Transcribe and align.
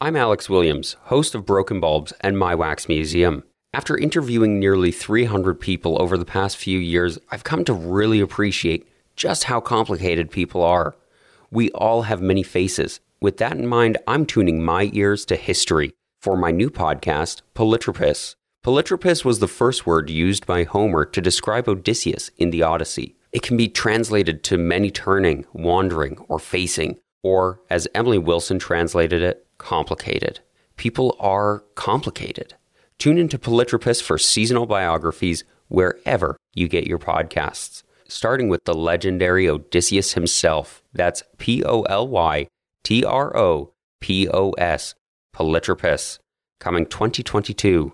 I'm 0.00 0.14
Alex 0.14 0.48
Williams, 0.48 0.94
host 1.06 1.34
of 1.34 1.44
Broken 1.44 1.80
Bulbs 1.80 2.12
and 2.20 2.38
My 2.38 2.54
Wax 2.54 2.88
Museum. 2.88 3.42
After 3.74 3.98
interviewing 3.98 4.60
nearly 4.60 4.92
300 4.92 5.58
people 5.58 6.00
over 6.00 6.16
the 6.16 6.24
past 6.24 6.56
few 6.56 6.78
years, 6.78 7.18
I've 7.32 7.42
come 7.42 7.64
to 7.64 7.72
really 7.72 8.20
appreciate 8.20 8.88
just 9.16 9.44
how 9.44 9.60
complicated 9.60 10.30
people 10.30 10.62
are. 10.62 10.94
We 11.50 11.72
all 11.72 12.02
have 12.02 12.22
many 12.22 12.44
faces. 12.44 13.00
With 13.20 13.38
that 13.38 13.56
in 13.56 13.66
mind, 13.66 13.98
I'm 14.06 14.24
tuning 14.24 14.64
my 14.64 14.88
ears 14.92 15.24
to 15.24 15.34
history 15.34 15.94
for 16.22 16.36
my 16.36 16.52
new 16.52 16.70
podcast, 16.70 17.42
Polytropos. 17.56 18.36
Polytropos 18.64 19.24
was 19.24 19.40
the 19.40 19.48
first 19.48 19.84
word 19.84 20.10
used 20.10 20.46
by 20.46 20.62
Homer 20.62 21.06
to 21.06 21.20
describe 21.20 21.68
Odysseus 21.68 22.30
in 22.36 22.50
the 22.50 22.62
Odyssey. 22.62 23.16
It 23.32 23.42
can 23.42 23.56
be 23.56 23.66
translated 23.66 24.44
to 24.44 24.58
many 24.58 24.92
turning, 24.92 25.44
wandering, 25.52 26.18
or 26.28 26.38
facing, 26.38 27.00
or, 27.24 27.62
as 27.68 27.88
Emily 27.96 28.18
Wilson 28.18 28.60
translated 28.60 29.22
it, 29.22 29.44
complicated. 29.58 30.40
People 30.76 31.16
are 31.18 31.64
complicated. 31.74 32.54
Tune 32.98 33.18
into 33.18 33.38
Polytropos 33.38 34.02
for 34.02 34.18
seasonal 34.18 34.66
biographies 34.66 35.44
wherever 35.68 36.36
you 36.54 36.68
get 36.68 36.86
your 36.86 36.98
podcasts, 36.98 37.82
starting 38.08 38.48
with 38.48 38.64
the 38.64 38.74
legendary 38.74 39.48
Odysseus 39.48 40.14
himself. 40.14 40.82
That's 40.92 41.22
P 41.36 41.62
O 41.64 41.82
L 41.82 42.08
Y 42.08 42.48
T 42.84 43.04
R 43.04 43.36
O 43.36 43.72
P 44.00 44.28
O 44.28 44.50
S, 44.52 44.94
Polytropos, 45.34 46.18
coming 46.60 46.86
2022. 46.86 47.92